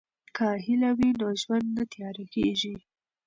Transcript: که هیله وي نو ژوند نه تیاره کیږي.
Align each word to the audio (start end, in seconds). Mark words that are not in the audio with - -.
که 0.35 0.47
هیله 0.65 0.89
وي 0.97 1.09
نو 1.19 1.27
ژوند 1.41 1.67
نه 1.77 1.83
تیاره 1.93 2.25
کیږي. 2.33 2.75